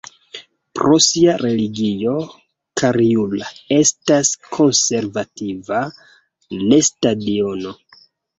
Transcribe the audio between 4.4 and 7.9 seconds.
konservativa lestadiano.